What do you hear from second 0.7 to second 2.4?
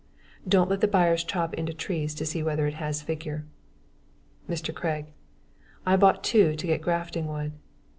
the buyers chop into the tree to